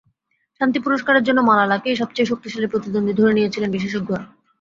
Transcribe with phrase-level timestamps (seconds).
[0.61, 4.23] শান্তি পুরস্কারের জন্য মালালাকেই সবচে শক্তিশালী প্রতিদ্বন্দ্বী বলে ধরে নিয়েছিলেন বিশেষজ্ঞরা।